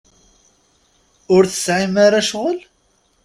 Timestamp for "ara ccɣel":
2.05-2.57